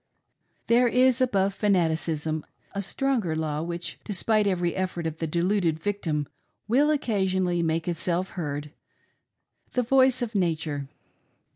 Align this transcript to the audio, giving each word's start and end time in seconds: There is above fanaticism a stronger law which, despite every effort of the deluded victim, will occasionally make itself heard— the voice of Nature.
There 0.65 0.87
is 0.87 1.21
above 1.21 1.53
fanaticism 1.53 2.43
a 2.71 2.81
stronger 2.81 3.35
law 3.35 3.61
which, 3.61 3.99
despite 4.03 4.47
every 4.47 4.75
effort 4.75 5.05
of 5.05 5.17
the 5.17 5.27
deluded 5.27 5.77
victim, 5.79 6.27
will 6.67 6.89
occasionally 6.89 7.61
make 7.61 7.87
itself 7.87 8.31
heard— 8.31 8.71
the 9.73 9.83
voice 9.83 10.23
of 10.23 10.33
Nature. 10.33 10.87